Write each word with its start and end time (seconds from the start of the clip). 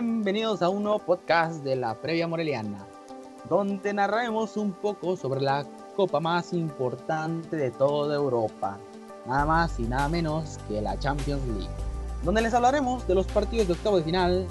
Bienvenidos 0.00 0.62
a 0.62 0.68
un 0.68 0.84
nuevo 0.84 1.00
podcast 1.00 1.64
de 1.64 1.74
la 1.74 1.92
Previa 2.00 2.28
Moreliana, 2.28 2.86
donde 3.48 3.92
narraremos 3.92 4.56
un 4.56 4.70
poco 4.70 5.16
sobre 5.16 5.40
la 5.40 5.66
copa 5.96 6.20
más 6.20 6.52
importante 6.52 7.56
de 7.56 7.72
toda 7.72 8.14
Europa, 8.14 8.78
nada 9.26 9.44
más 9.44 9.80
y 9.80 9.82
nada 9.82 10.08
menos 10.08 10.56
que 10.68 10.80
la 10.80 10.96
Champions 11.00 11.44
League, 11.48 11.74
donde 12.22 12.42
les 12.42 12.54
hablaremos 12.54 13.08
de 13.08 13.16
los 13.16 13.26
partidos 13.26 13.66
de 13.66 13.72
octavo 13.72 13.96
de 13.96 14.04
final 14.04 14.46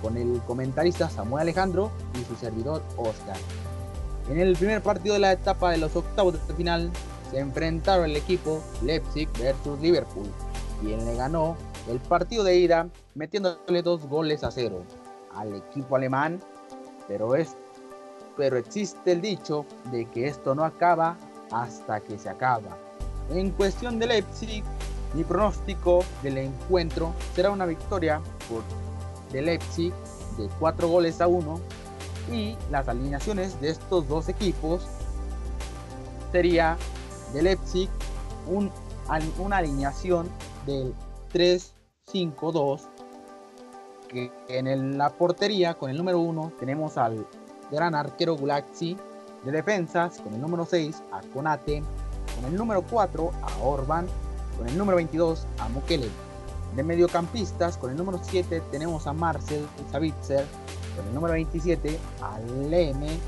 con 0.00 0.16
el 0.16 0.40
comentarista 0.46 1.10
Samuel 1.10 1.42
Alejandro 1.42 1.90
y 2.14 2.24
su 2.24 2.36
servidor 2.36 2.80
Oscar. 2.96 3.36
En 4.30 4.38
el 4.38 4.54
primer 4.54 4.80
partido 4.80 5.14
de 5.14 5.20
la 5.20 5.32
etapa 5.32 5.72
de 5.72 5.78
los 5.78 5.96
octavos 5.96 6.34
de 6.46 6.54
final 6.54 6.88
se 7.32 7.40
enfrentaron 7.40 8.04
el 8.04 8.16
equipo 8.16 8.62
Leipzig 8.80 9.28
versus 9.40 9.76
Liverpool, 9.80 10.30
quien 10.80 11.04
le 11.04 11.16
ganó 11.16 11.56
el 11.88 12.00
partido 12.00 12.44
de 12.44 12.56
ida 12.56 12.88
metiéndole 13.14 13.82
dos 13.82 14.06
goles 14.06 14.42
a 14.44 14.50
cero 14.50 14.82
al 15.34 15.54
equipo 15.54 15.96
alemán, 15.96 16.40
pero, 17.08 17.34
es, 17.34 17.56
pero 18.36 18.56
existe 18.56 19.12
el 19.12 19.20
dicho 19.20 19.66
de 19.90 20.06
que 20.06 20.26
esto 20.28 20.54
no 20.54 20.64
acaba 20.64 21.16
hasta 21.50 22.00
que 22.00 22.18
se 22.18 22.28
acaba. 22.28 22.76
En 23.30 23.50
cuestión 23.50 23.98
de 23.98 24.06
Leipzig, 24.06 24.62
mi 25.14 25.24
pronóstico 25.24 26.04
del 26.22 26.38
encuentro 26.38 27.12
será 27.34 27.50
una 27.50 27.66
victoria 27.66 28.20
por 28.48 28.62
de 29.32 29.42
Leipzig 29.42 29.92
de 30.38 30.48
cuatro 30.60 30.88
goles 30.88 31.20
a 31.20 31.26
uno 31.26 31.60
y 32.32 32.56
las 32.70 32.88
alineaciones 32.88 33.60
de 33.60 33.70
estos 33.70 34.08
dos 34.08 34.28
equipos 34.28 34.82
sería 36.32 36.76
de 37.32 37.42
Leipzig 37.42 37.88
un, 38.46 38.70
una 39.38 39.58
alineación 39.58 40.28
del 40.66 40.94
3-5-2 42.14 42.80
que 44.08 44.30
en 44.48 44.96
la 44.96 45.10
portería 45.10 45.74
con 45.74 45.90
el 45.90 45.96
número 45.96 46.20
1 46.20 46.52
tenemos 46.60 46.96
al 46.96 47.26
gran 47.70 47.94
arquero 47.94 48.36
Gulaxi 48.36 48.96
de 49.44 49.52
defensas 49.52 50.20
con 50.20 50.34
el 50.34 50.40
número 50.40 50.64
6 50.64 51.02
a 51.12 51.20
Konate 51.32 51.82
con 52.36 52.44
el 52.52 52.56
número 52.56 52.82
4 52.82 53.30
a 53.42 53.64
Orban 53.64 54.06
con 54.56 54.68
el 54.68 54.78
número 54.78 54.96
22 54.96 55.46
a 55.58 55.68
Mukele 55.68 56.08
de 56.76 56.82
mediocampistas 56.82 57.76
con 57.76 57.90
el 57.90 57.96
número 57.96 58.20
7 58.22 58.62
tenemos 58.70 59.06
a 59.06 59.12
Marcel 59.12 59.66
Savitzer 59.90 60.46
con 60.96 61.06
el 61.06 61.14
número 61.14 61.34
27 61.34 61.98
a 62.22 62.38
Leme 62.68 63.18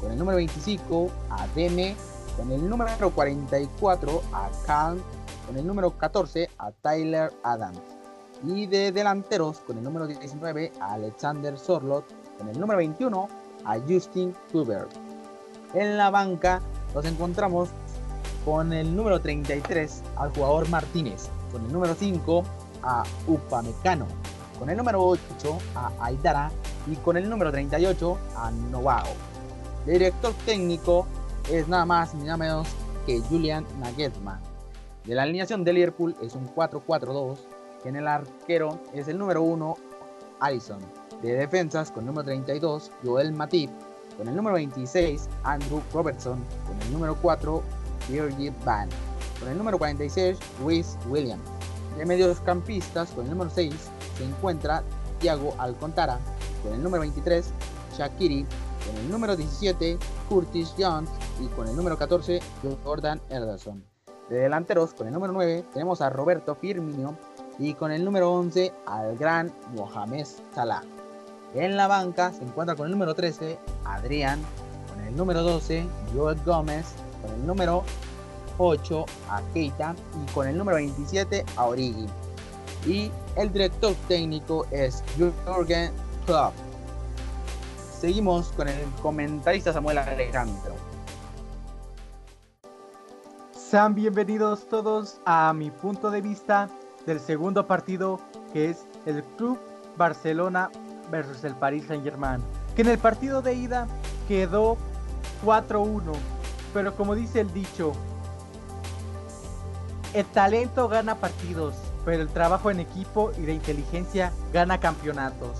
con 0.00 0.10
el 0.10 0.18
número 0.18 0.36
25 0.36 1.10
a 1.30 1.46
Deme 1.54 1.94
con 2.36 2.50
el 2.50 2.68
número 2.68 3.10
44 3.10 4.22
a 4.32 4.50
Kahn, 4.66 5.02
con 5.46 5.56
el 5.56 5.66
número 5.66 5.96
14 5.96 6.50
a 6.58 6.72
Tyler 6.72 7.32
Adams. 7.42 7.93
Y 8.46 8.66
de 8.66 8.92
delanteros, 8.92 9.60
con 9.60 9.78
el 9.78 9.84
número 9.84 10.06
19 10.06 10.72
a 10.80 10.94
Alexander 10.94 11.58
Sorlot, 11.58 12.04
con 12.38 12.48
el 12.48 12.60
número 12.60 12.78
21 12.78 13.28
a 13.64 13.78
Justin 13.88 14.34
Huber. 14.52 14.86
En 15.72 15.96
la 15.96 16.10
banca 16.10 16.60
nos 16.94 17.04
encontramos 17.06 17.70
con 18.44 18.72
el 18.72 18.94
número 18.94 19.20
33 19.20 20.02
al 20.16 20.30
jugador 20.34 20.68
Martínez, 20.68 21.28
con 21.50 21.64
el 21.64 21.72
número 21.72 21.94
5 21.94 22.44
a 22.82 23.02
Upamecano, 23.26 24.06
con 24.58 24.68
el 24.68 24.76
número 24.76 25.02
8 25.02 25.20
a 25.74 25.90
Aidara 26.00 26.50
y 26.86 26.96
con 26.96 27.16
el 27.16 27.28
número 27.28 27.50
38 27.50 28.18
a 28.36 28.50
Novao. 28.50 29.06
director 29.86 30.34
técnico 30.44 31.06
es 31.50 31.66
nada 31.68 31.86
más 31.86 32.14
ni 32.14 32.24
nada 32.24 32.36
menos 32.36 32.68
que 33.06 33.20
Julian 33.20 33.66
Nagelsmann. 33.80 34.40
De 35.04 35.14
la 35.14 35.22
alineación 35.22 35.64
de 35.64 35.72
Liverpool 35.72 36.16
es 36.22 36.34
un 36.34 36.48
4-4-2, 36.54 37.36
que 37.36 37.53
en 37.84 37.96
el 37.96 38.08
arquero 38.08 38.78
es 38.92 39.08
el 39.08 39.18
número 39.18 39.42
1, 39.42 39.76
Allison. 40.40 40.78
De 41.22 41.34
defensas 41.34 41.90
con 41.90 42.00
el 42.00 42.06
número 42.06 42.24
32, 42.24 42.90
Joel 43.04 43.32
Matip. 43.32 43.70
Con 44.16 44.28
el 44.28 44.36
número 44.36 44.54
26, 44.54 45.28
Andrew 45.42 45.82
Robertson. 45.92 46.44
Con 46.66 46.80
el 46.80 46.92
número 46.92 47.16
4, 47.20 47.62
Virgil 48.08 48.52
Van. 48.64 48.88
Con 49.40 49.48
el 49.48 49.58
número 49.58 49.78
46, 49.78 50.38
Luis 50.60 50.96
Williams. 51.08 51.42
De 51.96 52.04
mediocampistas 52.04 53.10
con 53.10 53.24
el 53.24 53.30
número 53.30 53.50
6 53.50 53.74
se 54.18 54.24
encuentra 54.24 54.82
Thiago 55.20 55.54
Alcontara. 55.58 56.18
Con 56.62 56.74
el 56.74 56.82
número 56.82 57.02
23, 57.02 57.50
Shakiri. 57.96 58.46
Con 58.86 58.96
el 58.96 59.10
número 59.10 59.34
17, 59.36 59.98
Curtis 60.28 60.74
Jones 60.78 61.10
y 61.40 61.46
con 61.48 61.66
el 61.68 61.74
número 61.74 61.96
14 61.96 62.40
Jordan 62.84 63.20
Ederson. 63.30 63.82
De 64.28 64.36
delanteros, 64.36 64.94
con 64.94 65.06
el 65.06 65.12
número 65.12 65.32
9 65.32 65.64
tenemos 65.72 66.00
a 66.00 66.10
Roberto 66.10 66.54
Firmino 66.54 67.16
y 67.58 67.74
con 67.74 67.92
el 67.92 68.04
número 68.04 68.32
11 68.32 68.72
al 68.86 69.16
gran 69.16 69.52
Mohamed 69.74 70.26
Salah. 70.54 70.82
En 71.54 71.76
la 71.76 71.86
banca 71.86 72.32
se 72.32 72.42
encuentra 72.42 72.74
con 72.74 72.86
el 72.86 72.92
número 72.92 73.14
13 73.14 73.58
Adrián, 73.84 74.40
con 74.88 75.04
el 75.04 75.16
número 75.16 75.42
12 75.42 75.86
Joel 76.14 76.38
Gómez, 76.44 76.86
con 77.22 77.32
el 77.32 77.46
número 77.46 77.84
8 78.58 79.04
a 79.30 79.42
Keita 79.52 79.94
y 80.22 80.32
con 80.32 80.48
el 80.48 80.58
número 80.58 80.76
27 80.76 81.44
a 81.56 81.64
Origi. 81.66 82.06
Y 82.86 83.10
el 83.36 83.52
director 83.52 83.94
técnico 84.08 84.66
es 84.70 85.02
Jürgen 85.16 85.92
Klopp. 86.26 86.52
Seguimos 88.00 88.48
con 88.52 88.68
el 88.68 88.84
comentarista 89.00 89.72
Samuel 89.72 89.98
Alejandro. 89.98 90.74
Sean 93.52 93.94
bienvenidos 93.94 94.68
todos 94.68 95.20
a 95.24 95.52
mi 95.54 95.70
punto 95.70 96.10
de 96.10 96.20
vista 96.20 96.68
del 97.06 97.20
segundo 97.20 97.66
partido 97.66 98.20
que 98.52 98.70
es 98.70 98.86
el 99.06 99.22
Club 99.36 99.58
Barcelona 99.96 100.70
versus 101.10 101.44
el 101.44 101.54
Paris 101.54 101.84
Saint 101.86 102.04
Germain. 102.04 102.40
Que 102.74 102.82
en 102.82 102.88
el 102.88 102.98
partido 102.98 103.42
de 103.42 103.54
ida 103.54 103.86
quedó 104.28 104.76
4-1. 105.44 106.00
Pero 106.72 106.94
como 106.96 107.14
dice 107.14 107.40
el 107.40 107.52
dicho, 107.52 107.92
el 110.12 110.24
talento 110.26 110.88
gana 110.88 111.16
partidos, 111.16 111.74
pero 112.04 112.22
el 112.22 112.28
trabajo 112.28 112.70
en 112.70 112.80
equipo 112.80 113.32
y 113.38 113.42
de 113.42 113.52
inteligencia 113.52 114.32
gana 114.52 114.80
campeonatos. 114.80 115.58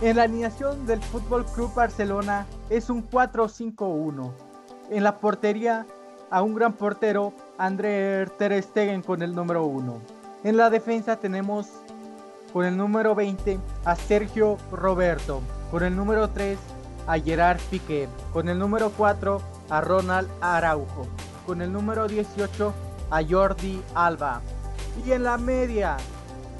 En 0.00 0.16
la 0.16 0.24
alineación 0.24 0.84
del 0.86 1.00
Fútbol 1.00 1.44
Club 1.44 1.72
Barcelona 1.74 2.46
es 2.70 2.90
un 2.90 3.08
4-5-1. 3.08 4.32
En 4.90 5.04
la 5.04 5.20
portería 5.20 5.86
a 6.30 6.42
un 6.42 6.54
gran 6.54 6.72
portero, 6.72 7.32
André 7.62 8.26
Ter 8.38 8.60
Stegen 8.60 9.02
con 9.02 9.22
el 9.22 9.36
número 9.36 9.64
1. 9.64 10.00
En 10.42 10.56
la 10.56 10.68
defensa 10.68 11.14
tenemos 11.14 11.68
con 12.52 12.64
el 12.64 12.76
número 12.76 13.14
20 13.14 13.56
a 13.84 13.94
Sergio 13.94 14.58
Roberto, 14.72 15.40
con 15.70 15.84
el 15.84 15.94
número 15.94 16.28
3 16.28 16.58
a 17.06 17.20
Gerard 17.20 17.60
Piqué, 17.70 18.08
con 18.32 18.48
el 18.48 18.58
número 18.58 18.90
4 18.90 19.40
a 19.70 19.80
Ronald 19.80 20.28
Araujo, 20.40 21.06
con 21.46 21.62
el 21.62 21.72
número 21.72 22.08
18 22.08 22.74
a 23.12 23.22
Jordi 23.22 23.80
Alba. 23.94 24.40
Y 25.06 25.12
en 25.12 25.22
la 25.22 25.38
media 25.38 25.98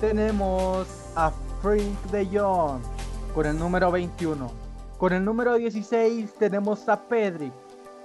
tenemos 0.01 0.87
a 1.17 1.33
Frank 1.61 2.01
de 2.12 2.27
Jong 2.27 2.81
con 3.35 3.47
el 3.47 3.59
número 3.59 3.91
21. 3.91 4.53
Con 4.99 5.12
el 5.12 5.25
número 5.25 5.57
16 5.57 6.33
tenemos 6.35 6.89
a 6.89 6.97
Pedri. 6.97 7.51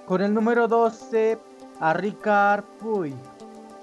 Con 0.07 0.24
el 0.24 0.34
número 0.34 0.68
12 0.68 1.38
a 1.79 1.93
Ricard 1.93 2.63
Puy. 2.79 3.13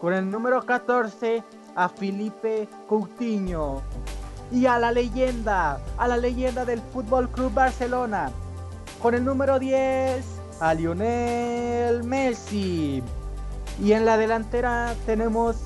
Con 0.00 0.12
el 0.12 0.31
número 0.31 0.65
14 0.65 1.43
a 1.75 1.88
Felipe 1.88 2.69
Coutinho. 2.88 3.82
Y 4.53 4.66
a 4.66 4.78
la 4.78 4.93
leyenda, 4.93 5.81
a 5.97 6.09
la 6.09 6.16
leyenda 6.16 6.65
del 6.65 6.81
Fútbol 6.81 7.28
Club 7.31 7.53
Barcelona. 7.55 8.31
Con 9.00 9.15
el 9.15 9.25
número 9.25 9.59
10 9.59 10.25
a 10.60 10.75
Lionel 10.75 12.05
Messi. 12.05 13.03
Y 13.82 13.93
en 13.93 14.05
la 14.05 14.17
delantera 14.17 14.94
tenemos 15.06 15.56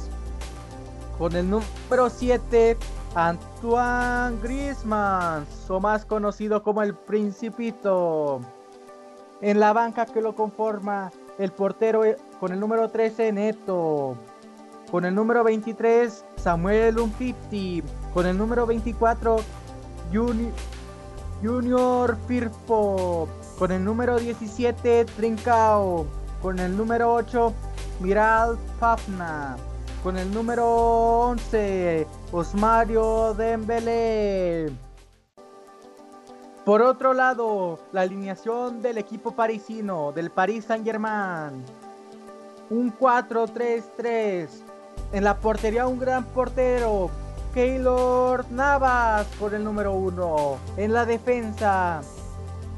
con 1.18 1.34
el 1.34 1.50
número 1.50 2.08
7 2.08 2.76
Antoine 3.14 4.38
Griezmann, 4.40 5.46
o 5.68 5.80
más 5.80 6.04
conocido 6.04 6.62
como 6.62 6.82
el 6.82 6.94
Principito. 6.94 8.40
En 9.40 9.60
la 9.60 9.72
banca 9.72 10.06
que 10.06 10.20
lo 10.20 10.34
conforma 10.34 11.10
el 11.38 11.52
portero 11.52 12.04
eh, 12.04 12.16
con 12.40 12.52
el 12.52 12.60
número 12.60 12.88
13, 12.88 13.32
Neto. 13.32 14.16
Con 14.90 15.04
el 15.04 15.14
número 15.14 15.44
23, 15.44 16.24
Samuel 16.36 16.98
Umtiti. 16.98 17.82
Con 18.12 18.26
el 18.26 18.36
número 18.36 18.66
24, 18.66 19.36
Junior 21.42 22.16
Firpo. 22.26 23.28
Con 23.58 23.72
el 23.72 23.84
número 23.84 24.18
17, 24.18 25.04
Trincao. 25.16 26.06
Con 26.42 26.58
el 26.58 26.76
número 26.76 27.14
8, 27.14 27.52
Miral 28.00 28.58
Fafna. 28.80 29.56
Con 30.02 30.16
el 30.16 30.32
número 30.32 30.64
11, 30.66 32.06
Osmario 32.32 33.34
Dembélé. 33.34 34.87
Por 36.68 36.82
otro 36.82 37.14
lado, 37.14 37.78
la 37.92 38.02
alineación 38.02 38.82
del 38.82 38.98
equipo 38.98 39.30
parisino, 39.30 40.12
del 40.12 40.28
Paris 40.30 40.66
Saint-Germain. 40.66 41.64
Un 42.68 42.92
4-3-3. 42.94 44.48
En 45.12 45.24
la 45.24 45.38
portería 45.38 45.86
un 45.86 45.98
gran 45.98 46.26
portero, 46.26 47.08
Keylor 47.54 48.44
Navas 48.50 49.26
con 49.40 49.54
el 49.54 49.64
número 49.64 49.94
1. 49.94 50.58
En 50.76 50.92
la 50.92 51.06
defensa, 51.06 52.02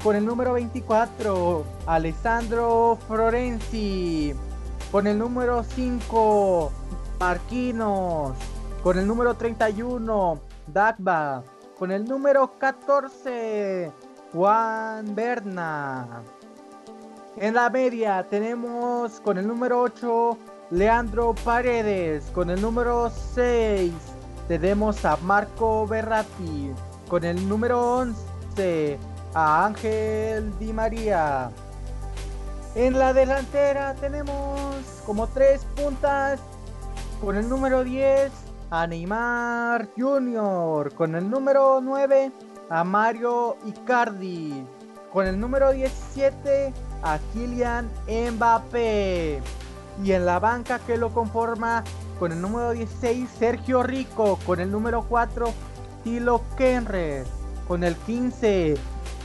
con 0.01 0.15
el 0.15 0.25
número 0.25 0.53
24, 0.53 1.65
Alessandro 1.85 2.97
Florenzi. 3.09 4.33
Con 4.89 5.05
el 5.05 5.19
número 5.19 5.65
5, 5.65 6.71
Marquinos. 7.19 8.37
Con 8.83 8.97
el 8.97 9.05
número 9.05 9.33
31, 9.33 10.39
Dagba. 10.67 11.43
Con 11.81 11.91
el 11.91 12.05
número 12.05 12.59
14, 12.59 13.91
Juan 14.33 15.15
Berna. 15.15 16.21
En 17.37 17.55
la 17.55 17.71
media 17.71 18.23
tenemos 18.29 19.19
con 19.21 19.39
el 19.39 19.47
número 19.47 19.81
8, 19.81 20.37
Leandro 20.69 21.33
Paredes. 21.43 22.25
Con 22.35 22.51
el 22.51 22.61
número 22.61 23.09
6, 23.33 23.91
tenemos 24.47 25.03
a 25.05 25.17
Marco 25.23 25.87
Berratti. 25.87 26.71
Con 27.09 27.23
el 27.23 27.49
número 27.49 27.95
11, 27.95 28.99
a 29.33 29.65
Ángel 29.65 30.55
Di 30.59 30.73
María. 30.73 31.49
En 32.75 32.99
la 32.99 33.11
delantera 33.11 33.95
tenemos 33.95 35.01
como 35.03 35.25
tres 35.25 35.65
puntas. 35.75 36.39
Con 37.21 37.37
el 37.37 37.49
número 37.49 37.83
10 37.83 38.31
a 38.71 38.87
Neymar 38.87 39.89
Jr. 39.97 40.93
Con 40.95 41.15
el 41.15 41.29
número 41.29 41.81
9 41.81 42.31
a 42.69 42.83
Mario 42.83 43.57
Icardi. 43.65 44.65
Con 45.11 45.27
el 45.27 45.39
número 45.39 45.71
17 45.71 46.73
a 47.03 47.19
Kylian 47.33 47.91
Mbappé. 48.07 49.41
Y 50.03 50.13
en 50.13 50.25
la 50.25 50.39
banca 50.39 50.79
que 50.79 50.97
lo 50.97 51.13
conforma 51.13 51.83
con 52.17 52.31
el 52.31 52.41
número 52.41 52.71
16 52.71 53.29
Sergio 53.29 53.83
Rico. 53.83 54.39
Con 54.45 54.61
el 54.61 54.71
número 54.71 55.05
4 55.07 55.53
Tilo 56.05 56.41
Kenrer. 56.57 57.25
Con 57.67 57.83
el 57.83 57.95
15 57.95 58.75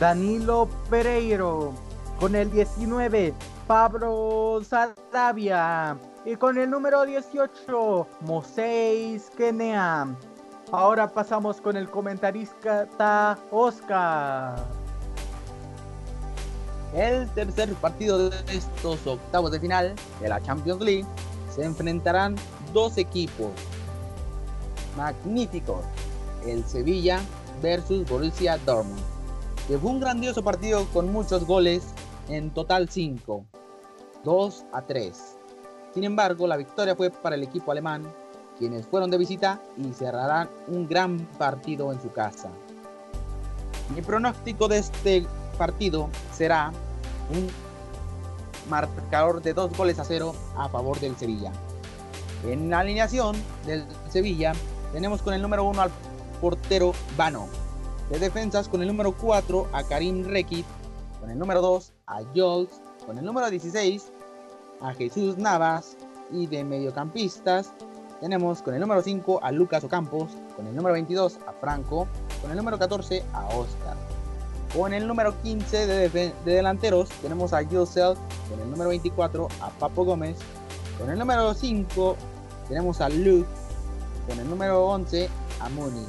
Danilo 0.01 0.69
Pereiro. 0.91 1.73
Con 2.19 2.35
el 2.35 2.51
19, 2.51 3.35
Pablo 3.67 4.61
Sarabia. 4.65 5.97
Y 6.27 6.37
con 6.37 6.59
el 6.59 6.69
número 6.69 7.07
18, 7.07 8.07
Moseis 8.23 9.31
Kenea. 9.37 10.15
Ahora 10.73 11.11
pasamos 11.11 11.61
con 11.61 11.77
el 11.77 11.89
comentarista 11.89 13.39
Oscar. 13.51 14.57
El 16.95 17.29
tercer 17.31 17.73
partido 17.75 18.29
de 18.29 18.37
estos 18.53 19.07
octavos 19.07 19.53
de 19.53 19.61
final 19.61 19.95
de 20.21 20.29
la 20.29 20.43
Champions 20.43 20.83
League 20.83 21.07
se 21.55 21.65
enfrentarán 21.65 22.37
dos 22.73 22.99
equipos 22.99 23.51
magníficos, 24.97 25.85
el 26.45 26.65
Sevilla 26.65 27.21
versus 27.63 28.09
Borussia 28.09 28.59
Dortmund 28.59 29.17
que 29.67 29.79
fue 29.79 29.91
un 29.91 30.01
grandioso 30.01 30.43
partido 30.43 30.87
con 30.93 31.13
muchos 31.13 31.45
goles, 31.45 31.83
en 32.29 32.51
total 32.51 32.89
5, 32.89 33.45
2 34.25 34.65
a 34.73 34.83
3. 34.83 35.36
Sin 35.97 36.05
embargo, 36.05 36.47
la 36.47 36.59
victoria 36.59 36.95
fue 36.95 37.09
para 37.09 37.37
el 37.37 37.43
equipo 37.43 37.73
alemán, 37.73 38.13
quienes 38.59 38.87
fueron 38.87 39.11
de 39.11 39.17
visita 39.17 39.63
y 39.79 39.95
cerrarán 39.95 40.51
un 40.67 40.87
gran 40.87 41.17
partido 41.39 41.91
en 41.91 42.03
su 42.03 42.13
casa. 42.13 42.51
Mi 43.95 44.03
pronóstico 44.03 44.69
de 44.69 44.77
este 44.77 45.27
partido 45.57 46.11
será 46.35 46.71
un 47.31 47.49
marcador 48.69 49.41
de 49.41 49.55
2 49.55 49.75
goles 49.75 49.99
a 49.99 50.05
0 50.05 50.35
a 50.59 50.69
favor 50.69 51.01
del 51.01 51.17
Sevilla. 51.17 51.51
En 52.45 52.69
la 52.69 52.81
alineación 52.81 53.35
del 53.65 53.87
Sevilla 54.11 54.53
tenemos 54.93 55.23
con 55.23 55.33
el 55.33 55.41
número 55.41 55.65
1 55.65 55.81
al 55.81 55.91
portero 56.43 56.93
Vano, 57.17 57.49
de 58.11 58.19
defensas 58.19 58.69
con 58.69 58.83
el 58.83 58.89
número 58.89 59.13
4 59.13 59.69
a 59.73 59.83
Karim 59.83 60.27
Rekit, 60.27 60.67
con 61.23 61.31
el 61.31 61.39
número 61.39 61.63
2 61.63 61.95
a 62.07 62.21
Jules, 62.35 62.83
con 63.07 63.17
el 63.17 63.25
número 63.25 63.49
16 63.49 64.13
a 64.81 64.93
Jesús 64.95 65.39
Navas 65.39 65.97
y 66.31 66.47
de 66.47 66.65
mediocampistas 66.65 67.73
tenemos 68.21 68.63
con 68.63 68.75
el 68.75 68.81
número 68.81 69.03
5 69.03 69.41
a 69.43 69.53
Lucas 69.53 69.85
Ocampos, 69.85 70.31
con 70.57 70.67
el 70.67 70.75
número 70.75 70.95
22 70.95 71.39
a 71.47 71.53
Franco, 71.53 72.07
con 72.41 72.51
el 72.51 72.57
número 72.57 72.79
14 72.79 73.23
a 73.33 73.47
Oscar. 73.49 73.97
Con 74.75 74.93
el 74.95 75.07
número 75.07 75.35
15 75.43 75.87
de, 75.87 76.09
de 76.09 76.33
delanteros 76.45 77.09
tenemos 77.23 77.53
a 77.53 77.63
Yosel, 77.63 78.15
con 78.49 78.61
el 78.61 78.71
número 78.71 78.89
24 78.89 79.49
a 79.61 79.71
Papo 79.71 80.05
Gómez, 80.05 80.39
con 80.99 81.11
el 81.11 81.19
número 81.19 81.53
5 81.53 82.17
tenemos 82.69 83.01
a 83.01 83.09
Luke, 83.09 83.49
con 84.29 84.39
el 84.39 84.49
número 84.49 84.87
11 84.87 85.29
a 85.61 85.69
Muni. 85.71 86.07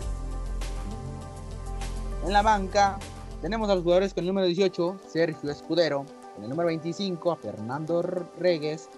En 2.26 2.34
la 2.34 2.42
banca 2.42 2.98
tenemos 3.42 3.70
a 3.70 3.76
los 3.76 3.84
jugadores 3.84 4.14
con 4.14 4.24
el 4.24 4.28
número 4.28 4.48
18, 4.48 4.98
Sergio 5.08 5.52
Escudero, 5.52 6.06
con 6.38 6.44
el 6.44 6.52
número 6.52 6.68
25 6.68 7.32
a 7.32 7.36
Fernando 7.36 8.04
Regues 8.40 8.90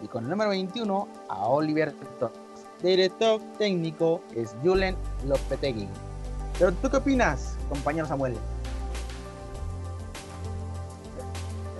y 0.00 0.06
con 0.06 0.22
el 0.22 0.30
número 0.30 0.50
21 0.50 1.08
a 1.28 1.48
Oliver 1.48 1.92
Tox. 2.20 2.38
Director 2.80 3.40
técnico 3.58 4.20
es 4.32 4.54
Julen 4.62 4.94
Lopetegui. 5.26 5.88
Pero 6.56 6.70
tú 6.74 6.88
qué 6.88 6.98
opinas, 6.98 7.56
compañero 7.68 8.06
Samuel? 8.06 8.36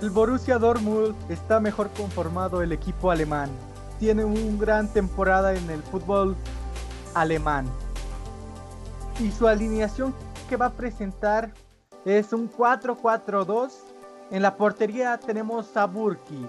El 0.01 0.09
Borussia 0.09 0.59
Dortmund 0.59 1.15
está 1.29 1.61
mejor 1.61 1.89
conformado 1.91 2.61
el 2.61 2.73
equipo 2.73 3.09
alemán. 3.09 3.49
Tiene 3.99 4.25
una 4.25 4.59
gran 4.59 4.89
temporada 4.89 5.53
en 5.53 5.69
el 5.69 5.81
fútbol 5.81 6.35
alemán. 7.13 7.67
Y 9.21 9.31
su 9.31 9.47
alineación 9.47 10.13
que 10.49 10.57
va 10.57 10.65
a 10.65 10.73
presentar 10.73 11.53
es 12.03 12.33
un 12.33 12.51
4-4-2. 12.51 13.71
En 14.31 14.41
la 14.41 14.57
portería 14.57 15.19
tenemos 15.19 15.77
a 15.77 15.85
Burki. 15.85 16.47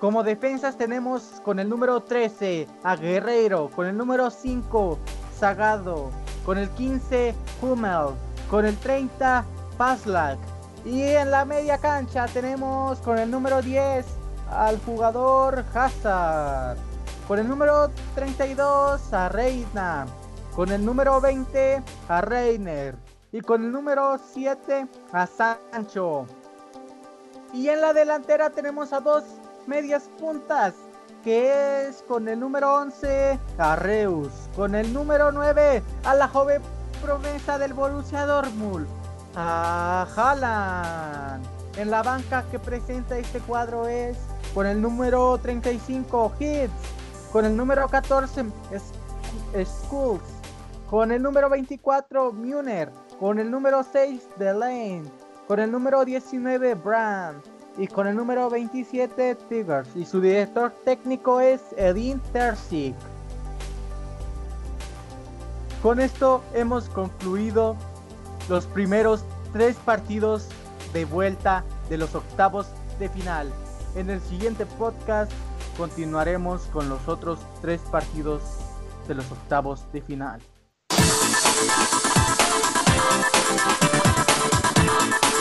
Como 0.00 0.22
defensas 0.22 0.78
tenemos 0.78 1.40
con 1.44 1.58
el 1.58 1.68
número 1.68 2.00
13 2.00 2.66
a 2.82 2.96
Guerreiro, 2.96 3.68
con 3.68 3.86
el 3.86 3.96
número 3.96 4.30
5 4.30 4.98
Sagado, 5.38 6.10
con 6.46 6.56
el 6.56 6.70
15 6.70 7.34
Hummel, 7.60 8.14
con 8.48 8.64
el 8.64 8.74
30 8.78 9.44
Paslak. 9.76 10.38
Y 10.86 11.02
en 11.02 11.30
la 11.30 11.44
media 11.44 11.76
cancha 11.76 12.24
tenemos 12.26 12.98
con 13.00 13.18
el 13.18 13.30
número 13.30 13.60
10 13.60 14.06
al 14.50 14.78
jugador 14.80 15.62
Hazard, 15.74 16.78
con 17.28 17.38
el 17.38 17.46
número 17.46 17.90
32 18.14 19.12
a 19.12 19.28
Reina, 19.28 20.06
con 20.56 20.72
el 20.72 20.82
número 20.82 21.20
20 21.20 21.82
a 22.08 22.20
Reiner 22.22 22.96
y 23.30 23.42
con 23.42 23.62
el 23.62 23.70
número 23.70 24.18
7 24.32 24.88
a 25.12 25.26
Sancho. 25.26 26.26
Y 27.52 27.68
en 27.68 27.80
la 27.80 27.92
delantera 27.92 28.50
tenemos 28.50 28.92
a 28.92 29.00
dos 29.00 29.24
medias 29.66 30.04
puntas, 30.18 30.74
que 31.24 31.88
es 31.88 32.02
con 32.08 32.28
el 32.28 32.38
número 32.38 32.74
11 32.76 33.38
a 33.58 33.76
Reus, 33.76 34.28
con 34.56 34.74
el 34.74 34.92
número 34.92 35.32
9 35.32 35.82
a 36.04 36.14
la 36.14 36.28
joven 36.28 36.62
promesa 37.02 37.58
del 37.58 37.74
Borussia 37.74 38.26
Dortmund, 38.26 38.86
a 39.34 40.06
Haaland. 40.16 41.44
En 41.76 41.90
la 41.90 42.02
banca 42.02 42.44
que 42.50 42.58
presenta 42.58 43.18
este 43.18 43.40
cuadro 43.40 43.86
es 43.86 44.16
con 44.54 44.66
el 44.66 44.80
número 44.80 45.38
35 45.38 46.32
Hits, 46.38 46.72
con 47.32 47.44
el 47.44 47.56
número 47.56 47.88
14 47.88 48.44
Skulls, 49.64 50.22
con 50.88 51.12
el 51.12 51.22
número 51.22 51.48
24 51.48 52.32
Muner, 52.32 52.90
con 53.18 53.38
el 53.38 53.50
número 53.50 53.84
6 53.84 54.22
Lane, 54.38 55.04
con 55.50 55.58
el 55.58 55.72
número 55.72 56.04
19 56.04 56.76
Brand 56.76 57.42
y 57.76 57.88
con 57.88 58.06
el 58.06 58.14
número 58.14 58.48
27 58.48 59.34
Tigers 59.48 59.88
y 59.96 60.04
su 60.04 60.20
director 60.20 60.72
técnico 60.84 61.40
es 61.40 61.60
Edin 61.76 62.20
Terzic. 62.32 62.94
Con 65.82 65.98
esto 65.98 66.40
hemos 66.54 66.88
concluido 66.90 67.74
los 68.48 68.64
primeros 68.66 69.24
tres 69.52 69.74
partidos 69.78 70.46
de 70.92 71.04
vuelta 71.04 71.64
de 71.88 71.98
los 71.98 72.14
octavos 72.14 72.68
de 73.00 73.08
final. 73.08 73.52
En 73.96 74.08
el 74.08 74.20
siguiente 74.20 74.66
podcast 74.66 75.32
continuaremos 75.76 76.62
con 76.66 76.88
los 76.88 77.08
otros 77.08 77.40
tres 77.60 77.80
partidos 77.90 78.40
de 79.08 79.16
los 79.16 79.32
octavos 79.32 79.84
de 79.92 80.00
final. 80.00 80.40